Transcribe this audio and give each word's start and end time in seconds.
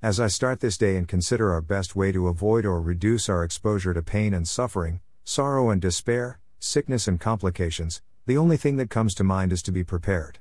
As 0.00 0.20
I 0.20 0.28
start 0.28 0.60
this 0.60 0.78
day 0.78 0.94
and 0.96 1.08
consider 1.08 1.52
our 1.52 1.60
best 1.60 1.96
way 1.96 2.12
to 2.12 2.28
avoid 2.28 2.64
or 2.64 2.80
reduce 2.80 3.28
our 3.28 3.42
exposure 3.42 3.92
to 3.92 4.00
pain 4.00 4.32
and 4.32 4.46
suffering, 4.46 5.00
sorrow 5.24 5.70
and 5.70 5.82
despair, 5.82 6.38
sickness 6.60 7.08
and 7.08 7.18
complications, 7.18 8.00
the 8.24 8.36
only 8.36 8.56
thing 8.56 8.76
that 8.76 8.90
comes 8.90 9.12
to 9.16 9.24
mind 9.24 9.52
is 9.52 9.60
to 9.62 9.72
be 9.72 9.82
prepared. 9.82 10.38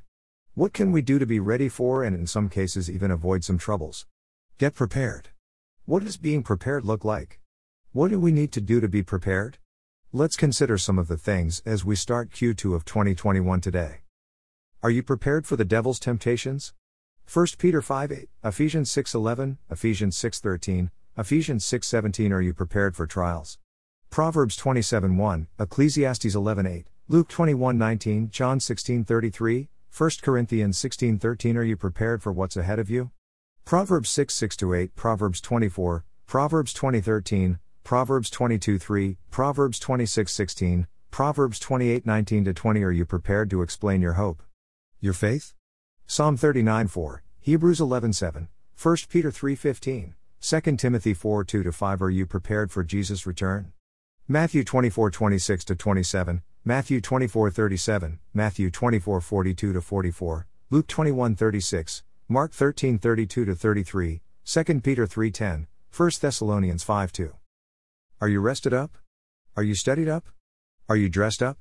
What 0.54 0.74
can 0.74 0.92
we 0.92 1.02
do 1.02 1.18
to 1.18 1.26
be 1.26 1.40
ready 1.40 1.70
for 1.70 2.04
and 2.04 2.16
in 2.16 2.28
some 2.28 2.50
cases 2.50 2.88
even 2.88 3.10
avoid 3.10 3.44
some 3.44 3.58
troubles? 3.58 4.06
Get 4.60 4.76
prepared. 4.76 5.30
What 5.86 6.04
does 6.04 6.18
being 6.18 6.44
prepared 6.44 6.86
look 6.86 7.04
like? 7.04 7.40
What 7.94 8.12
do 8.12 8.20
we 8.20 8.32
need 8.32 8.52
to 8.52 8.62
do 8.62 8.80
to 8.80 8.88
be 8.88 9.02
prepared? 9.02 9.58
Let's 10.14 10.38
consider 10.38 10.78
some 10.78 11.00
of 11.00 11.08
the 11.08 11.18
things 11.18 11.64
as 11.66 11.84
we 11.84 11.96
start 11.96 12.30
Q2 12.30 12.76
of 12.76 12.86
2021 12.86 13.62
today. 13.62 14.02
Are 14.84 14.92
you 14.92 15.02
prepared 15.02 15.48
for 15.48 15.56
the 15.56 15.66
devil's 15.66 16.00
temptations? 16.00 16.76
1 17.34 17.46
Peter 17.58 17.82
5 17.82 18.10
8, 18.14 18.30
Ephesians 18.46 18.90
6 18.90 19.14
11, 19.14 19.58
Ephesians 19.70 20.16
6 20.16 20.40
13, 20.40 20.92
Ephesians 21.18 21.66
6 21.66 21.86
17 21.86 22.32
Are 22.32 22.40
you 22.40 22.54
prepared 22.54 22.96
for 22.96 23.06
trials? 23.06 23.60
Proverbs 24.10 24.56
27 24.56 25.18
1, 25.18 25.48
Ecclesiastes 25.60 26.34
11 26.34 26.66
8, 26.66 26.88
Luke 27.10 27.28
21 27.28 27.78
19, 27.78 28.30
John 28.30 28.62
16 28.62 29.04
33, 29.04 29.68
1 29.96 30.10
Corinthians 30.22 30.78
16 30.78 31.20
13 31.20 31.58
Are 31.58 31.64
you 31.64 31.76
prepared 31.76 32.24
for 32.24 32.32
what's 32.32 32.56
ahead 32.56 32.80
of 32.80 32.90
you? 32.90 33.12
Proverbs 33.66 34.10
6 34.10 34.34
6 34.34 34.64
8, 34.64 34.96
Proverbs 34.96 35.42
24, 35.42 36.06
Proverbs 36.28 36.72
20 36.72 37.02
13, 37.02 37.60
Proverbs 37.84 38.30
22 38.30 38.80
3, 38.80 39.18
Proverbs 39.32 39.80
26 39.80 40.32
16, 40.32 40.88
Proverbs 41.12 41.60
28 41.60 42.06
19 42.06 42.54
20 42.54 42.84
Are 42.84 42.92
you 42.92 43.06
prepared 43.06 43.50
to 43.50 43.62
explain 43.62 44.02
your 44.02 44.14
hope? 44.14 44.42
Your 45.02 45.14
faith? 45.14 45.54
Psalm 46.10 46.38
39 46.38 46.88
4, 46.88 47.22
Hebrews 47.48 47.80
11 47.80 48.12
7, 48.12 48.50
1 48.84 48.98
Peter 49.08 49.32
3 49.32 49.56
15, 49.56 50.16
2 50.42 50.62
Timothy 50.76 51.14
4 51.14 51.46
2 51.46 51.72
5 51.72 52.02
Are 52.02 52.10
you 52.10 52.26
prepared 52.26 52.72
for 52.74 52.84
Jesus' 52.84 53.26
return? 53.26 53.72
Matthew 54.28 54.66
24 54.66 55.10
26 55.12 55.64
27, 55.64 56.42
Matthew 56.66 57.00
24:37, 57.00 58.20
Matthew 58.34 58.70
24 58.70 59.22
42 59.22 59.80
44, 59.80 60.48
Luke 60.70 60.88
21:36, 60.88 62.04
Mark 62.28 62.52
13 62.52 63.00
32 63.00 63.56
33, 63.56 64.22
2 64.44 64.82
Peter 64.82 65.08
3 65.08 65.32
10, 65.32 65.68
1 65.96 66.12
Thessalonians 66.20 66.84
5 66.84 67.14
2. 67.14 67.34
Are 68.20 68.28
you 68.28 68.42
rested 68.42 68.74
up? 68.74 68.98
Are 69.56 69.64
you 69.64 69.74
steadied 69.74 70.10
up? 70.10 70.26
Are 70.90 70.98
you 70.98 71.08
dressed 71.08 71.42
up? 71.42 71.58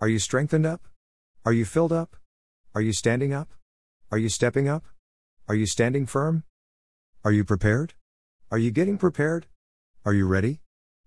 Are 0.00 0.08
you 0.08 0.18
strengthened 0.18 0.66
up? 0.66 0.88
Are 1.44 1.52
you 1.52 1.64
filled 1.64 1.92
up? 1.92 2.16
Are 2.74 2.80
you 2.80 2.92
standing 2.92 3.32
up? 3.32 3.50
Are 4.10 4.18
you 4.18 4.28
stepping 4.28 4.66
up? 4.66 4.89
Are 5.50 5.56
you 5.56 5.66
standing 5.66 6.06
firm? 6.06 6.44
Are 7.24 7.32
you 7.32 7.42
prepared? 7.42 7.94
Are 8.52 8.58
you 8.58 8.70
getting 8.70 8.96
prepared? 8.96 9.48
Are 10.04 10.14
you 10.14 10.28
ready? 10.28 10.60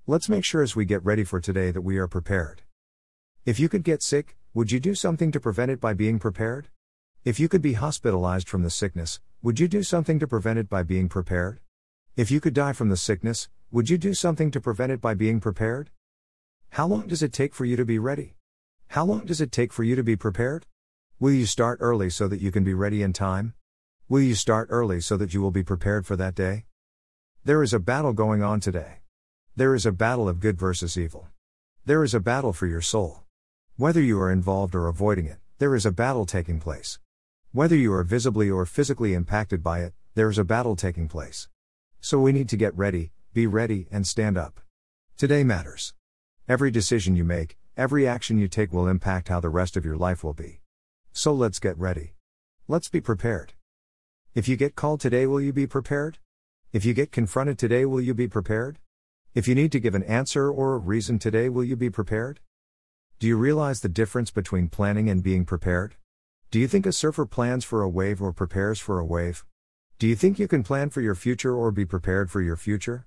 Let's 0.06 0.28
make 0.28 0.44
sure 0.44 0.62
as 0.62 0.76
we 0.76 0.84
get 0.84 1.02
ready 1.06 1.24
for 1.24 1.40
today 1.40 1.72
that 1.72 1.80
we 1.80 1.98
are 1.98 2.10
prepared. 2.10 2.64
If 3.46 3.58
you 3.58 3.70
could 3.70 3.86
get 3.86 4.04
sick, 4.04 4.36
would 4.54 4.70
you 4.70 4.82
do 4.82 4.96
something 4.96 5.32
to 5.32 5.40
prevent 5.40 5.72
it 5.72 5.80
by 5.80 5.94
being 5.94 6.20
prepared? 6.20 6.68
If 7.24 7.40
you 7.40 7.48
could 7.48 7.62
be 7.62 7.76
hospitalized 7.76 8.50
from 8.50 8.64
the 8.64 8.70
sickness, 8.70 9.22
would 9.42 9.62
you 9.62 9.70
do 9.70 9.82
something 9.82 10.20
to 10.20 10.28
prevent 10.28 10.60
it 10.60 10.68
by 10.68 10.84
being 10.84 11.08
prepared? 11.08 11.62
If 12.18 12.30
you 12.30 12.42
could 12.42 12.54
die 12.54 12.74
from 12.74 12.90
the 12.90 12.98
sickness, 12.98 13.48
would 13.72 13.90
you 13.90 13.98
do 13.98 14.14
something 14.14 14.52
to 14.52 14.60
prevent 14.60 14.92
it 14.92 15.00
by 15.00 15.14
being 15.14 15.40
prepared? 15.40 15.90
How 16.72 16.86
long 16.86 17.08
does 17.08 17.24
it 17.24 17.32
take 17.32 17.56
for 17.56 17.64
you 17.64 17.78
to 17.78 17.86
be 17.86 17.98
ready? 17.98 18.36
How 18.90 19.06
long 19.06 19.26
does 19.26 19.40
it 19.40 19.54
take 19.54 19.72
for 19.72 19.86
you 19.86 19.96
to 19.96 20.04
be 20.04 20.18
prepared? 20.18 20.66
Will 21.18 21.32
you 21.32 21.46
start 21.46 21.78
early 21.80 22.10
so 22.10 22.28
that 22.28 22.42
you 22.42 22.52
can 22.52 22.66
be 22.66 22.74
ready 22.74 23.04
in 23.04 23.14
time? 23.14 23.54
Will 24.14 24.22
you 24.22 24.36
start 24.36 24.68
early 24.70 25.02
so 25.02 25.18
that 25.18 25.34
you 25.34 25.42
will 25.42 25.50
be 25.50 25.64
prepared 25.64 26.06
for 26.06 26.16
that 26.18 26.36
day? 26.36 26.66
There 27.46 27.64
is 27.64 27.74
a 27.74 27.80
battle 27.80 28.14
going 28.14 28.44
on 28.44 28.60
today. 28.60 29.00
There 29.56 29.74
is 29.74 29.88
a 29.88 29.92
battle 29.92 30.30
of 30.30 30.40
good 30.40 30.56
versus 30.56 31.00
evil. 31.00 31.30
There 31.88 32.04
is 32.04 32.14
a 32.14 32.20
battle 32.20 32.54
for 32.54 32.68
your 32.68 32.80
soul. 32.80 33.24
Whether 33.76 34.02
you 34.02 34.22
are 34.22 34.32
involved 34.32 34.76
or 34.76 34.88
avoiding 34.88 35.26
it, 35.26 35.40
there 35.58 35.74
is 35.74 35.84
a 35.84 35.92
battle 35.92 36.28
taking 36.28 36.60
place. 36.60 37.00
Whether 37.54 37.76
you 37.76 37.92
are 37.92 38.04
visibly 38.04 38.52
or 38.52 38.68
physically 38.68 39.16
impacted 39.16 39.64
by 39.64 39.80
it, 39.80 39.96
there 40.14 40.30
is 40.30 40.38
a 40.38 40.44
battle 40.44 40.76
taking 40.76 41.08
place. 41.08 41.50
So 42.00 42.20
we 42.20 42.32
need 42.32 42.50
to 42.50 42.56
get 42.56 42.78
ready, 42.78 43.14
be 43.34 43.48
ready, 43.48 43.88
and 43.90 44.06
stand 44.06 44.38
up. 44.38 44.60
Today 45.18 45.44
matters. 45.44 45.96
Every 46.48 46.70
decision 46.70 47.16
you 47.16 47.24
make, 47.24 47.58
every 47.76 48.08
action 48.08 48.38
you 48.38 48.48
take 48.48 48.72
will 48.72 48.88
impact 48.88 49.30
how 49.30 49.40
the 49.40 49.50
rest 49.50 49.76
of 49.76 49.86
your 49.86 49.98
life 49.98 50.24
will 50.24 50.36
be. 50.36 50.62
So 51.14 51.34
let's 51.34 51.58
get 51.58 51.76
ready. 51.80 52.14
Let's 52.68 52.90
be 52.90 53.02
prepared. 53.02 53.54
If 54.36 54.48
you 54.48 54.56
get 54.56 54.76
called 54.76 55.00
today, 55.00 55.28
will 55.28 55.40
you 55.40 55.54
be 55.54 55.68
prepared? 55.68 56.18
If 56.72 56.86
you 56.86 56.96
get 56.96 57.12
confronted 57.12 57.60
today, 57.60 57.86
will 57.86 58.02
you 58.02 58.16
be 58.16 58.28
prepared? 58.28 58.80
If 59.36 59.48
you 59.48 59.54
need 59.54 59.72
to 59.74 59.80
give 59.80 59.94
an 59.94 60.02
answer 60.06 60.50
or 60.50 60.74
a 60.74 60.80
reason 60.80 61.20
today, 61.20 61.50
will 61.50 61.64
you 61.64 61.76
be 61.76 61.92
prepared? 61.92 62.40
Do 63.20 63.28
you 63.28 63.38
realize 63.38 63.82
the 63.82 63.90
difference 63.90 64.32
between 64.32 64.70
planning 64.70 65.08
and 65.08 65.22
being 65.22 65.46
prepared? 65.46 65.98
Do 66.50 66.58
you 66.58 66.68
think 66.68 66.88
a 66.88 66.92
surfer 66.92 67.28
plans 67.28 67.64
for 67.64 67.84
a 67.84 67.90
wave 67.90 68.24
or 68.24 68.34
prepares 68.34 68.80
for 68.80 68.98
a 68.98 69.06
wave? 69.06 69.46
Do 70.00 70.08
you 70.08 70.16
think 70.16 70.40
you 70.40 70.48
can 70.48 70.64
plan 70.64 70.90
for 70.90 71.02
your 71.02 71.14
future 71.14 71.56
or 71.56 71.72
be 71.72 71.86
prepared 71.86 72.32
for 72.32 72.42
your 72.42 72.58
future? 72.58 73.06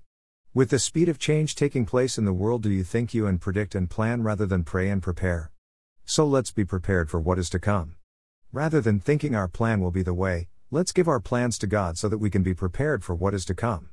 With 0.53 0.69
the 0.69 0.79
speed 0.79 1.09
of 1.09 1.19
change 1.19 1.55
taking 1.55 1.85
place 1.85 2.17
in 2.17 2.23
the 2.23 2.31
world, 2.31 2.63
do 2.63 2.69
you 2.69 2.85
think 2.85 3.13
you 3.13 3.27
and 3.27 3.41
predict 3.41 3.75
and 3.75 3.89
plan 3.89 4.23
rather 4.23 4.45
than 4.45 4.63
pray 4.63 4.89
and 4.89 5.03
prepare? 5.03 5.51
So 6.05 6.25
let's 6.25 6.51
be 6.51 6.63
prepared 6.63 7.09
for 7.09 7.19
what 7.19 7.37
is 7.37 7.49
to 7.49 7.59
come. 7.59 7.97
Rather 8.53 8.79
than 8.79 9.01
thinking 9.01 9.35
our 9.35 9.49
plan 9.49 9.81
will 9.81 9.91
be 9.91 10.03
the 10.03 10.13
way, 10.13 10.47
let's 10.69 10.91
give 10.91 11.07
our 11.07 11.21
plans 11.21 11.57
to 11.57 11.65
God 11.65 11.97
so 11.97 12.09
that 12.09 12.17
we 12.17 12.29
can 12.29 12.43
be 12.43 12.53
prepared 12.53 13.01
for 13.01 13.15
what 13.15 13.33
is 13.33 13.45
to 13.45 13.53
come. 13.53 13.89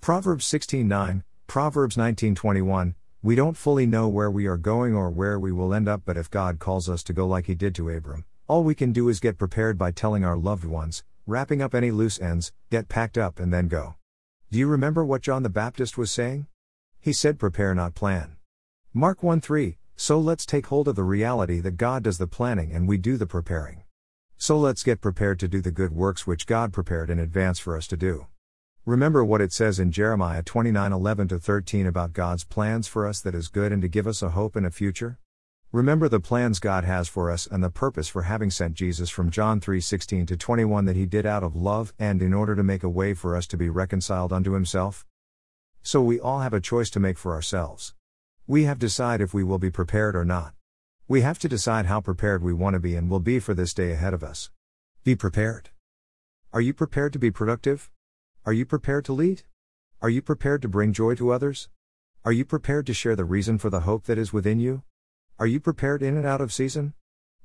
Proverbs 0.00 0.46
16:9, 0.46 1.24
Proverbs 1.48 1.96
19:21, 1.96 2.94
we 3.22 3.34
don't 3.34 3.56
fully 3.56 3.86
know 3.86 4.08
where 4.08 4.30
we 4.30 4.46
are 4.46 4.56
going 4.56 4.94
or 4.94 5.10
where 5.10 5.38
we 5.38 5.50
will 5.50 5.74
end 5.74 5.88
up, 5.88 6.02
but 6.04 6.16
if 6.16 6.30
God 6.30 6.60
calls 6.60 6.88
us 6.88 7.02
to 7.04 7.12
go 7.12 7.26
like 7.26 7.46
he 7.46 7.56
did 7.56 7.74
to 7.74 7.90
Abram, 7.90 8.24
all 8.46 8.62
we 8.62 8.74
can 8.74 8.92
do 8.92 9.08
is 9.08 9.18
get 9.18 9.36
prepared 9.36 9.76
by 9.76 9.90
telling 9.90 10.24
our 10.24 10.36
loved 10.36 10.64
ones, 10.64 11.02
wrapping 11.26 11.60
up 11.60 11.74
any 11.74 11.90
loose 11.90 12.20
ends, 12.20 12.52
get 12.70 12.88
packed 12.88 13.18
up 13.18 13.40
and 13.40 13.52
then 13.52 13.66
go. 13.66 13.96
Do 14.50 14.60
you 14.60 14.68
remember 14.68 15.04
what 15.04 15.22
John 15.22 15.42
the 15.42 15.50
Baptist 15.50 15.98
was 15.98 16.12
saying? 16.12 16.46
He 17.00 17.12
said 17.12 17.38
prepare 17.38 17.74
not 17.74 17.96
plan. 17.96 18.36
Mark 18.94 19.24
1 19.24 19.40
3, 19.40 19.76
so 19.96 20.20
let's 20.20 20.46
take 20.46 20.66
hold 20.66 20.86
of 20.86 20.94
the 20.94 21.02
reality 21.02 21.58
that 21.60 21.76
God 21.76 22.04
does 22.04 22.18
the 22.18 22.28
planning 22.28 22.70
and 22.72 22.86
we 22.86 22.96
do 22.96 23.16
the 23.16 23.26
preparing. 23.26 23.81
So 24.42 24.58
let's 24.58 24.82
get 24.82 25.00
prepared 25.00 25.38
to 25.38 25.46
do 25.46 25.60
the 25.60 25.70
good 25.70 25.92
works 25.92 26.26
which 26.26 26.48
God 26.48 26.72
prepared 26.72 27.10
in 27.10 27.20
advance 27.20 27.60
for 27.60 27.76
us 27.76 27.86
to 27.86 27.96
do. 27.96 28.26
Remember 28.84 29.24
what 29.24 29.40
it 29.40 29.52
says 29.52 29.78
in 29.78 29.92
Jeremiah 29.92 30.42
29 30.42 30.92
11 30.92 31.28
13 31.28 31.86
about 31.86 32.12
God's 32.12 32.42
plans 32.42 32.88
for 32.88 33.06
us 33.06 33.20
that 33.20 33.36
is 33.36 33.46
good 33.46 33.70
and 33.70 33.80
to 33.82 33.86
give 33.86 34.08
us 34.08 34.20
a 34.20 34.30
hope 34.30 34.56
and 34.56 34.66
a 34.66 34.72
future? 34.72 35.20
Remember 35.70 36.08
the 36.08 36.18
plans 36.18 36.58
God 36.58 36.82
has 36.82 37.06
for 37.06 37.30
us 37.30 37.46
and 37.46 37.62
the 37.62 37.70
purpose 37.70 38.08
for 38.08 38.22
having 38.22 38.50
sent 38.50 38.74
Jesus 38.74 39.10
from 39.10 39.30
John 39.30 39.60
3 39.60 39.80
16 39.80 40.26
to 40.26 40.36
21 40.36 40.86
that 40.86 40.96
he 40.96 41.06
did 41.06 41.24
out 41.24 41.44
of 41.44 41.54
love 41.54 41.94
and 41.96 42.20
in 42.20 42.34
order 42.34 42.56
to 42.56 42.64
make 42.64 42.82
a 42.82 42.88
way 42.88 43.14
for 43.14 43.36
us 43.36 43.46
to 43.46 43.56
be 43.56 43.68
reconciled 43.68 44.32
unto 44.32 44.54
himself? 44.54 45.06
So 45.84 46.02
we 46.02 46.18
all 46.18 46.40
have 46.40 46.52
a 46.52 46.60
choice 46.60 46.90
to 46.90 46.98
make 46.98 47.16
for 47.16 47.32
ourselves. 47.32 47.94
We 48.48 48.64
have 48.64 48.80
decide 48.80 49.20
if 49.20 49.32
we 49.32 49.44
will 49.44 49.60
be 49.60 49.70
prepared 49.70 50.16
or 50.16 50.24
not. 50.24 50.52
We 51.12 51.20
have 51.20 51.38
to 51.40 51.46
decide 51.46 51.84
how 51.84 52.00
prepared 52.00 52.42
we 52.42 52.54
want 52.54 52.72
to 52.72 52.80
be 52.80 52.96
and 52.96 53.10
will 53.10 53.20
be 53.20 53.38
for 53.38 53.52
this 53.52 53.74
day 53.74 53.92
ahead 53.92 54.14
of 54.14 54.24
us. 54.24 54.50
Be 55.04 55.14
prepared. 55.14 55.68
Are 56.54 56.60
you 56.62 56.72
prepared 56.72 57.12
to 57.12 57.18
be 57.18 57.30
productive? 57.30 57.90
Are 58.46 58.52
you 58.54 58.64
prepared 58.64 59.04
to 59.04 59.12
lead? 59.12 59.42
Are 60.00 60.08
you 60.08 60.22
prepared 60.22 60.62
to 60.62 60.68
bring 60.68 60.94
joy 60.94 61.14
to 61.16 61.30
others? 61.30 61.68
Are 62.24 62.32
you 62.32 62.46
prepared 62.46 62.86
to 62.86 62.94
share 62.94 63.14
the 63.14 63.26
reason 63.26 63.58
for 63.58 63.68
the 63.68 63.80
hope 63.80 64.04
that 64.04 64.16
is 64.16 64.32
within 64.32 64.58
you? 64.58 64.84
Are 65.38 65.46
you 65.46 65.60
prepared 65.60 66.02
in 66.02 66.16
and 66.16 66.24
out 66.24 66.40
of 66.40 66.50
season? 66.50 66.94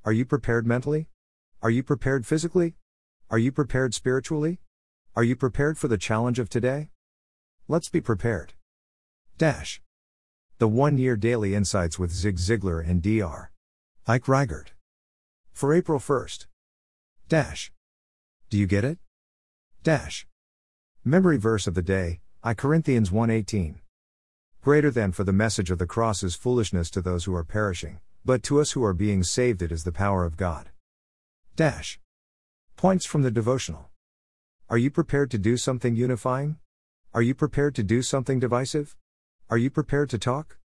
Are 0.05 0.13
you 0.13 0.23
prepared 0.23 0.65
mentally? 0.65 1.09
Are 1.61 1.69
you 1.69 1.83
prepared 1.83 2.25
physically? 2.25 2.77
Are 3.29 3.37
you 3.37 3.51
prepared 3.51 3.93
spiritually? 3.93 4.61
Are 5.13 5.25
you 5.25 5.35
prepared 5.35 5.77
for 5.77 5.89
the 5.89 5.97
challenge 5.97 6.39
of 6.39 6.47
today? 6.47 6.91
Let's 7.67 7.89
be 7.89 7.99
prepared. 7.99 8.53
Dash. 9.37 9.81
The 10.57 10.69
one 10.69 10.97
year 10.97 11.17
daily 11.17 11.53
insights 11.53 11.99
with 11.99 12.11
Zig 12.11 12.37
Ziglar 12.37 12.79
and 12.79 13.01
Dr. 13.01 13.51
Ike 14.09 14.29
Reigert. 14.29 14.71
For 15.51 15.73
April 15.73 15.99
1st. 15.99 16.47
Dash. 17.27 17.73
Do 18.49 18.57
you 18.57 18.65
get 18.65 18.85
it? 18.85 18.99
Dash. 19.83 20.25
Memory 21.03 21.35
verse 21.35 21.67
of 21.67 21.73
the 21.73 21.81
day, 21.81 22.21
I 22.41 22.53
Corinthians 22.53 23.11
1:18. 23.11 23.81
Greater 24.61 24.91
than 24.91 25.11
for 25.11 25.25
the 25.25 25.33
message 25.33 25.69
of 25.71 25.77
the 25.77 25.85
cross 25.85 26.23
is 26.23 26.35
foolishness 26.35 26.89
to 26.91 27.01
those 27.01 27.25
who 27.25 27.35
are 27.35 27.43
perishing, 27.43 27.99
but 28.23 28.43
to 28.43 28.61
us 28.61 28.71
who 28.71 28.83
are 28.85 28.93
being 28.93 29.23
saved 29.23 29.61
it 29.61 29.73
is 29.73 29.83
the 29.83 29.91
power 29.91 30.23
of 30.23 30.37
God. 30.37 30.69
Dash. 31.57 31.99
Points 32.77 33.05
from 33.05 33.23
the 33.23 33.31
devotional. 33.39 33.89
Are 34.69 34.77
you 34.77 34.89
prepared 34.89 35.29
to 35.31 35.37
do 35.37 35.57
something 35.57 35.97
unifying? 35.97 36.59
Are 37.13 37.21
you 37.21 37.35
prepared 37.35 37.75
to 37.75 37.83
do 37.83 38.01
something 38.01 38.39
divisive? 38.39 38.95
Are 39.49 39.57
you 39.57 39.69
prepared 39.69 40.09
to 40.11 40.17
talk? 40.17 40.59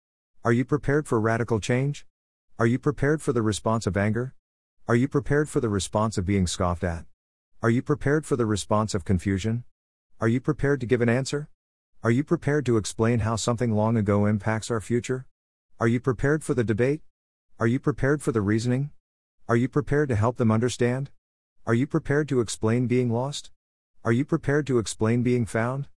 Are 0.45 0.53
you 0.53 0.67
prepared 0.67 1.09
for 1.09 1.19
radical 1.19 1.59
change? 1.59 2.05
Are 2.61 2.67
you 2.67 2.79
prepared 2.79 3.23
for 3.23 3.33
the 3.33 3.41
response 3.41 3.87
of 3.87 3.97
anger? 3.97 4.35
Are 4.87 4.95
you 4.95 5.09
prepared 5.09 5.49
for 5.49 5.61
the 5.61 5.71
response 5.71 6.19
of 6.19 6.27
being 6.27 6.47
scoffed 6.47 6.85
at? 6.85 7.07
Are 7.62 7.71
you 7.71 7.81
prepared 7.81 8.27
for 8.27 8.37
the 8.37 8.45
response 8.45 8.95
of 8.95 9.03
confusion? 9.03 9.65
Are 10.21 10.29
you 10.29 10.43
prepared 10.43 10.79
to 10.81 10.87
give 10.87 11.01
an 11.01 11.09
answer? 11.09 11.49
Are 12.03 12.11
you 12.11 12.23
prepared 12.23 12.67
to 12.67 12.77
explain 12.77 13.21
how 13.21 13.37
something 13.37 13.71
long 13.71 13.97
ago 13.97 14.27
impacts 14.27 14.71
our 14.71 14.83
future? 14.83 15.25
Are 15.79 15.89
you 15.89 16.01
prepared 16.01 16.45
for 16.45 16.53
the 16.53 16.62
debate? 16.62 17.01
Are 17.59 17.67
you 17.67 17.81
prepared 17.81 18.21
for 18.21 18.31
the 18.31 18.43
reasoning? 18.43 18.91
Are 19.49 19.57
you 19.57 19.67
prepared 19.67 20.11
to 20.11 20.17
help 20.17 20.37
them 20.37 20.53
understand? 20.53 21.09
Are 21.67 21.73
you 21.73 21.87
prepared 21.87 22.29
to 22.29 22.41
explain 22.41 22.87
being 22.87 23.11
lost? 23.11 23.51
Are 24.05 24.12
you 24.12 24.27
prepared 24.27 24.67
to 24.67 24.79
explain 24.81 25.23
being 25.23 25.47
found? 25.47 25.89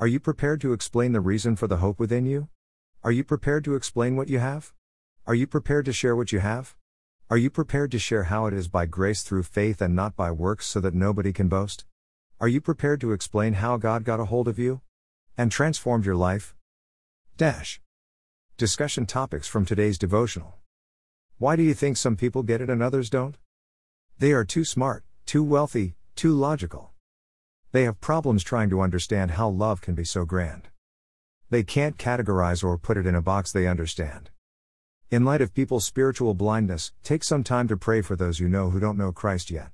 Are 0.00 0.06
you 0.06 0.18
prepared 0.18 0.62
to 0.62 0.72
explain 0.72 1.12
the 1.12 1.20
reason 1.20 1.56
for 1.56 1.66
the 1.66 1.76
hope 1.84 2.00
within 2.00 2.24
you? 2.24 2.48
Are 3.04 3.12
you 3.12 3.22
prepared 3.22 3.64
to 3.64 3.74
explain 3.74 4.16
what 4.16 4.30
you 4.30 4.38
have? 4.38 4.72
Are 5.28 5.34
you 5.34 5.48
prepared 5.48 5.86
to 5.86 5.92
share 5.92 6.14
what 6.14 6.30
you 6.30 6.38
have? 6.38 6.76
Are 7.30 7.36
you 7.36 7.50
prepared 7.50 7.90
to 7.90 7.98
share 7.98 8.24
how 8.24 8.46
it 8.46 8.54
is 8.54 8.68
by 8.68 8.86
grace 8.86 9.24
through 9.24 9.42
faith 9.42 9.82
and 9.82 9.92
not 9.92 10.14
by 10.14 10.30
works 10.30 10.66
so 10.66 10.78
that 10.78 10.94
nobody 10.94 11.32
can 11.32 11.48
boast? 11.48 11.84
Are 12.38 12.46
you 12.46 12.60
prepared 12.60 13.00
to 13.00 13.10
explain 13.10 13.54
how 13.54 13.76
God 13.76 14.04
got 14.04 14.20
a 14.20 14.26
hold 14.26 14.46
of 14.46 14.56
you 14.56 14.82
and 15.36 15.50
transformed 15.50 16.06
your 16.06 16.14
life? 16.14 16.54
Dash. 17.36 17.80
Discussion 18.56 19.04
topics 19.04 19.48
from 19.48 19.66
today's 19.66 19.98
devotional. 19.98 20.58
Why 21.38 21.56
do 21.56 21.64
you 21.64 21.74
think 21.74 21.96
some 21.96 22.14
people 22.14 22.44
get 22.44 22.60
it 22.60 22.70
and 22.70 22.80
others 22.80 23.10
don't? 23.10 23.36
They 24.20 24.30
are 24.30 24.44
too 24.44 24.64
smart, 24.64 25.02
too 25.24 25.42
wealthy, 25.42 25.96
too 26.14 26.34
logical. 26.34 26.92
They 27.72 27.82
have 27.82 28.00
problems 28.00 28.44
trying 28.44 28.70
to 28.70 28.80
understand 28.80 29.32
how 29.32 29.48
love 29.48 29.80
can 29.80 29.96
be 29.96 30.04
so 30.04 30.24
grand. 30.24 30.68
They 31.50 31.64
can't 31.64 31.98
categorize 31.98 32.62
or 32.62 32.78
put 32.78 32.96
it 32.96 33.08
in 33.08 33.16
a 33.16 33.20
box 33.20 33.50
they 33.50 33.66
understand. 33.66 34.30
In 35.08 35.24
light 35.24 35.40
of 35.40 35.54
people's 35.54 35.84
spiritual 35.84 36.34
blindness, 36.34 36.92
take 37.04 37.22
some 37.22 37.44
time 37.44 37.68
to 37.68 37.76
pray 37.76 38.02
for 38.02 38.16
those 38.16 38.40
you 38.40 38.48
know 38.48 38.70
who 38.70 38.80
don't 38.80 38.98
know 38.98 39.12
Christ 39.12 39.52
yet. 39.52 39.70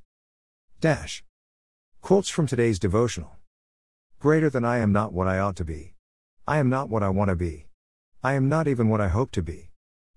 Dash. 0.79 1.25
Quotes 2.03 2.29
from 2.29 2.47
today's 2.47 2.79
devotional 2.79 3.39
Greater 4.19 4.51
than 4.51 4.63
I 4.63 4.77
am 4.77 4.93
not 4.93 5.15
what 5.15 5.27
I 5.27 5.39
ought 5.39 5.57
to 5.57 5.65
be. 5.65 5.95
I 6.47 6.59
am 6.59 6.69
not 6.69 6.91
what 6.91 7.03
I 7.03 7.09
want 7.09 7.31
to 7.31 7.37
be. 7.37 7.69
I 8.23 8.35
am 8.35 8.51
not 8.51 8.69
even 8.69 8.91
what 8.91 9.01
I 9.01 9.09
hope 9.09 9.31
to 9.33 9.43
be. 9.43 9.71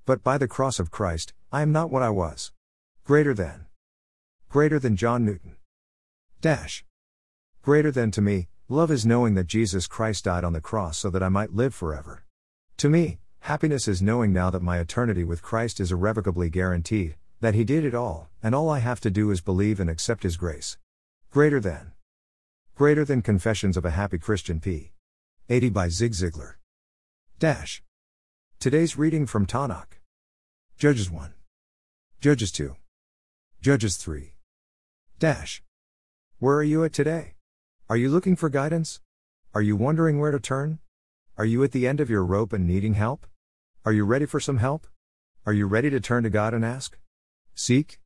But 0.06 0.22
by 0.22 0.38
the 0.38 0.50
cross 0.50 0.80
of 0.80 0.92
Christ, 0.92 1.34
I 1.50 1.62
am 1.62 1.72
not 1.72 1.90
what 1.90 2.04
I 2.04 2.10
was. 2.10 2.52
Greater 3.06 3.34
than. 3.34 3.68
Greater 4.50 4.80
than 4.80 4.98
John 4.98 5.24
Newton. 5.24 5.56
Dash. 6.42 6.84
Greater 7.62 7.90
than 7.90 8.12
to 8.12 8.22
me, 8.22 8.50
love 8.68 8.92
is 8.92 9.06
knowing 9.06 9.36
that 9.36 9.48
Jesus 9.48 9.88
Christ 9.88 10.26
died 10.26 10.44
on 10.44 10.52
the 10.52 10.60
cross 10.60 10.98
so 10.98 11.10
that 11.10 11.24
I 11.24 11.30
might 11.30 11.54
live 11.54 11.74
forever. 11.74 12.26
To 12.78 12.90
me, 12.90 13.20
happiness 13.46 13.88
is 13.88 14.02
knowing 14.02 14.34
now 14.34 14.50
that 14.50 14.64
my 14.64 14.80
eternity 14.80 15.24
with 15.24 15.44
Christ 15.44 15.80
is 15.80 15.92
irrevocably 15.92 16.50
guaranteed, 16.50 17.16
that 17.42 17.54
He 17.54 17.64
did 17.64 17.86
it 17.86 17.94
all, 17.94 18.28
and 18.42 18.56
all 18.56 18.72
I 18.72 18.80
have 18.80 19.00
to 19.02 19.12
do 19.12 19.30
is 19.30 19.40
believe 19.40 19.80
and 19.80 19.88
accept 19.88 20.24
His 20.24 20.36
grace. 20.36 20.80
Greater 21.30 21.60
than. 21.60 21.92
Greater 22.74 23.06
than 23.06 23.22
Confessions 23.22 23.78
of 23.78 23.86
a 23.86 23.92
Happy 23.92 24.18
Christian 24.18 24.60
P. 24.60 24.94
80 25.48 25.70
by 25.70 25.90
Zig 25.90 26.14
Ziglar. 26.14 26.56
Dash. 27.38 27.84
Today's 28.60 28.98
reading 28.98 29.28
from 29.28 29.46
Tanakh. 29.46 30.00
Judges 30.80 31.12
1. 31.12 31.36
Judges 32.20 32.52
2. 32.52 32.76
Judges 33.62 33.98
3. 33.98 34.34
Dash. 35.20 35.62
Where 36.40 36.56
are 36.56 36.64
you 36.64 36.84
at 36.84 36.94
today? 36.94 37.36
Are 37.92 37.98
you 37.98 38.10
looking 38.10 38.36
for 38.36 38.50
guidance? 38.50 39.02
Are 39.54 39.62
you 39.62 39.76
wondering 39.76 40.18
where 40.18 40.32
to 40.32 40.40
turn? 40.40 40.80
Are 41.38 41.46
you 41.46 41.64
at 41.64 41.74
the 41.74 41.88
end 41.88 42.00
of 42.00 42.10
your 42.10 42.26
rope 42.26 42.52
and 42.52 42.66
needing 42.66 42.96
help? 42.96 43.28
Are 43.86 43.94
you 43.94 44.04
ready 44.04 44.26
for 44.26 44.40
some 44.40 44.58
help? 44.58 44.88
Are 45.46 45.54
you 45.54 45.68
ready 45.68 45.92
to 45.92 46.00
turn 46.00 46.24
to 46.24 46.32
God 46.32 46.56
and 46.56 46.66
ask? 46.66 46.98
Seek? 47.54 48.00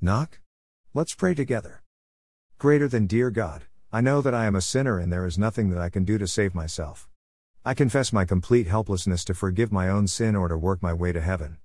Knock? 0.00 0.40
Let's 0.94 1.14
pray 1.14 1.34
together. 1.34 1.82
Greater 2.56 2.88
than 2.88 3.06
dear 3.06 3.30
God, 3.30 3.64
I 3.92 4.00
know 4.00 4.22
that 4.22 4.32
I 4.32 4.46
am 4.46 4.56
a 4.56 4.62
sinner 4.62 4.98
and 4.98 5.12
there 5.12 5.26
is 5.26 5.36
nothing 5.36 5.68
that 5.68 5.82
I 5.82 5.90
can 5.90 6.04
do 6.04 6.16
to 6.16 6.26
save 6.26 6.54
myself. 6.54 7.10
I 7.62 7.74
confess 7.74 8.10
my 8.10 8.24
complete 8.24 8.68
helplessness 8.68 9.22
to 9.26 9.34
forgive 9.34 9.70
my 9.70 9.90
own 9.90 10.06
sin 10.06 10.34
or 10.34 10.48
to 10.48 10.56
work 10.56 10.82
my 10.82 10.94
way 10.94 11.12
to 11.12 11.20
heaven. 11.20 11.58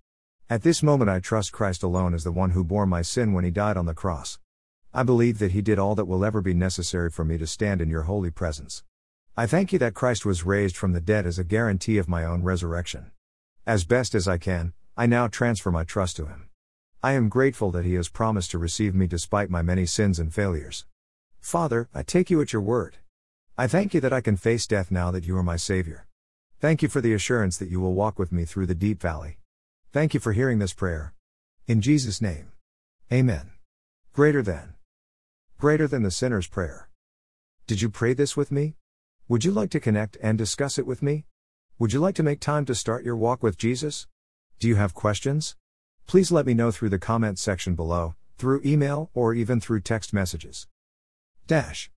At 0.50 0.64
this 0.64 0.84
moment, 0.84 1.10
I 1.10 1.22
trust 1.22 1.54
Christ 1.54 1.84
alone 1.84 2.14
as 2.14 2.26
the 2.26 2.34
one 2.34 2.50
who 2.50 2.66
bore 2.66 2.86
my 2.86 3.02
sin 3.02 3.32
when 3.32 3.46
he 3.46 3.50
died 3.50 3.78
on 3.78 3.86
the 3.86 3.94
cross. 3.94 4.40
I 4.94 5.04
believe 5.04 5.40
that 5.40 5.54
He 5.54 5.62
did 5.62 5.80
all 5.80 5.96
that 5.96 6.04
will 6.04 6.26
ever 6.26 6.42
be 6.42 6.54
necessary 6.54 7.10
for 7.10 7.24
me 7.24 7.38
to 7.38 7.48
stand 7.48 7.80
in 7.80 7.90
your 7.90 8.04
holy 8.04 8.30
presence. 8.30 8.84
I 9.38 9.46
thank 9.48 9.72
you 9.72 9.80
that 9.80 9.94
Christ 9.94 10.26
was 10.26 10.46
raised 10.46 10.76
from 10.76 10.92
the 10.92 11.00
dead 11.00 11.26
as 11.26 11.40
a 11.40 11.46
guarantee 11.46 11.98
of 11.98 12.10
my 12.10 12.26
own 12.26 12.44
resurrection. 12.44 13.12
As 13.66 13.86
best 13.86 14.14
as 14.14 14.28
I 14.28 14.38
can, 14.38 14.74
I 14.98 15.06
now 15.06 15.28
transfer 15.28 15.72
my 15.72 15.86
trust 15.86 16.18
to 16.18 16.26
Him. 16.26 16.50
I 17.02 17.14
am 17.14 17.30
grateful 17.30 17.72
that 17.72 17.86
He 17.86 17.94
has 17.94 18.10
promised 18.10 18.52
to 18.52 18.58
receive 18.58 18.94
me 18.94 19.08
despite 19.08 19.50
my 19.50 19.62
many 19.62 19.86
sins 19.86 20.20
and 20.20 20.34
failures. 20.34 20.86
Father, 21.40 21.88
I 21.94 22.04
take 22.04 22.30
you 22.30 22.42
at 22.42 22.52
your 22.52 22.62
word. 22.62 22.98
I 23.58 23.68
thank 23.68 23.94
you 23.94 24.02
that 24.02 24.12
I 24.12 24.20
can 24.20 24.36
face 24.36 24.68
death 24.68 24.92
now 24.92 25.12
that 25.12 25.26
you 25.26 25.38
are 25.38 25.44
my 25.44 25.56
Savior. 25.56 26.08
Thank 26.60 26.82
you 26.82 26.90
for 26.90 27.00
the 27.00 27.14
assurance 27.14 27.58
that 27.58 27.70
you 27.70 27.80
will 27.80 27.94
walk 27.94 28.20
with 28.20 28.34
me 28.34 28.44
through 28.44 28.66
the 28.66 28.76
deep 28.76 29.02
valley. 29.02 29.38
Thank 29.94 30.14
you 30.14 30.20
for 30.20 30.34
hearing 30.34 30.60
this 30.60 30.74
prayer. 30.74 31.14
In 31.66 31.80
Jesus' 31.80 32.22
name. 32.22 32.52
Amen. 33.14 33.52
Greater 34.12 34.42
than. 34.42 34.74
Greater 35.58 35.88
than 35.88 36.04
the 36.04 36.12
sinner's 36.12 36.48
prayer. 36.48 36.90
Did 37.66 37.82
you 37.82 37.90
pray 37.90 38.14
this 38.14 38.36
with 38.36 38.52
me? 38.52 38.76
Would 39.30 39.46
you 39.46 39.52
like 39.52 39.70
to 39.70 39.80
connect 39.80 40.18
and 40.22 40.38
discuss 40.38 40.78
it 40.78 40.86
with 40.86 41.02
me? 41.02 41.26
Would 41.80 41.92
you 41.92 42.00
like 42.00 42.14
to 42.16 42.24
make 42.24 42.40
time 42.40 42.66
to 42.66 42.76
start 42.76 43.04
your 43.04 43.16
walk 43.16 43.42
with 43.42 43.58
Jesus? 43.58 44.06
Do 44.60 44.68
you 44.68 44.76
have 44.76 44.94
questions? 44.94 45.56
Please 46.06 46.32
let 46.32 46.46
me 46.46 46.54
know 46.54 46.70
through 46.70 46.90
the 46.90 47.00
comment 47.00 47.40
section 47.40 47.74
below, 47.74 48.14
through 48.38 48.62
email, 48.64 49.10
or 49.16 49.34
even 49.34 49.60
through 49.60 49.82
text 49.82 50.14
messages. 50.14 50.68
Dash. 51.48 51.90